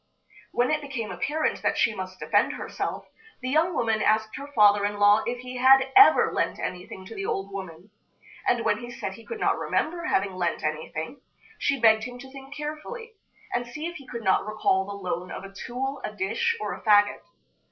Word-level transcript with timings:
When 0.51 0.71
it 0.71 0.81
became 0.81 1.11
apparent 1.11 1.61
that 1.61 1.77
she 1.77 1.93
must 1.93 2.19
defend 2.19 2.53
herself, 2.53 3.05
the 3.39 3.51
young 3.51 3.75
woman 3.75 4.01
asked 4.01 4.35
her 4.35 4.47
father 4.51 4.83
in 4.83 4.97
law 4.97 5.21
if 5.27 5.37
he 5.41 5.57
had 5.57 5.93
ever 5.95 6.31
lent 6.33 6.57
anything 6.57 7.05
to 7.05 7.13
the 7.13 7.27
old 7.27 7.51
woman; 7.53 7.91
and 8.47 8.65
when 8.65 8.79
he 8.79 8.89
said 8.89 9.13
he 9.13 9.23
could 9.27 9.39
not 9.39 9.59
remember 9.59 10.05
having 10.05 10.33
lent 10.33 10.63
anything, 10.63 11.21
she 11.59 11.79
begged 11.79 12.05
him 12.05 12.17
to 12.17 12.31
think 12.31 12.55
carefully, 12.55 13.13
and 13.53 13.67
see 13.67 13.85
if 13.85 13.97
he 13.97 14.07
could 14.07 14.23
not 14.23 14.43
recall 14.47 14.85
the 14.85 14.93
loan 15.09 15.29
of 15.29 15.43
a 15.43 15.53
tool, 15.53 16.01
a 16.03 16.11
dish, 16.11 16.57
or 16.59 16.73
a 16.73 16.81
fagot. 16.81 17.19